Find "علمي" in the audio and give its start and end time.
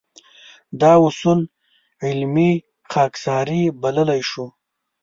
2.05-2.51